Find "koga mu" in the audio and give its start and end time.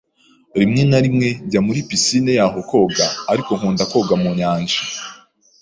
3.91-4.29